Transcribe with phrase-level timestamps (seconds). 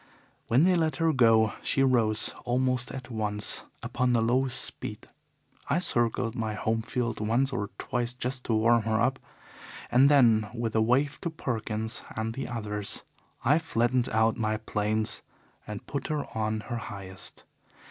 [0.47, 5.07] When they let her go she rose almost at once upon the lowest speed.
[5.69, 9.19] I circled my home field once or twice just to warm her up,
[9.91, 13.03] and then with a wave to Perkins and the others,
[13.45, 15.21] I flattened out my planes
[15.67, 17.43] and put her on her highest.